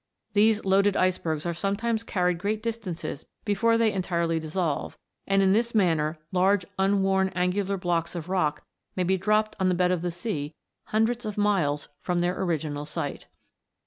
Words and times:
These 0.33 0.65
loaded 0.65 0.97
icebergs 0.97 1.45
are 1.45 1.53
sometimes 1.53 2.01
carried 2.01 2.39
great 2.39 2.63
distances 2.63 3.27
before 3.45 3.77
they 3.77 3.93
entirely 3.93 4.39
dissolve, 4.39 4.97
and 5.27 5.43
in 5.43 5.53
this 5.53 5.75
manner 5.75 6.17
large 6.31 6.65
unworn 6.79 7.29
angular 7.35 7.77
blocks 7.77 8.15
of 8.15 8.27
rock 8.27 8.63
may 8.95 9.03
be 9.03 9.17
dropped 9.19 9.55
on 9.59 9.69
the 9.69 9.75
bed 9.75 9.91
of 9.91 10.01
the 10.01 10.09
sea 10.09 10.55
hundreds 10.85 11.23
of 11.23 11.37
miles 11.37 11.87
from 12.01 12.17
their 12.17 12.41
original 12.41 12.87
site. 12.87 13.27